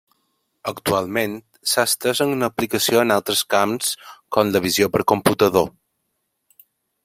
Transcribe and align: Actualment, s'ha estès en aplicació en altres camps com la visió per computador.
Actualment, 0.69 1.35
s'ha 1.73 1.85
estès 1.89 2.21
en 2.25 2.47
aplicació 2.49 3.03
en 3.07 3.15
altres 3.17 3.45
camps 3.57 3.93
com 4.37 4.53
la 4.57 4.65
visió 4.67 4.91
per 4.97 5.07
computador. 5.15 5.73